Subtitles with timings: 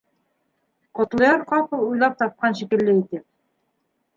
[0.99, 3.25] Ҡотлояр ҡапыл уйлап тапҡан шикелле итеп: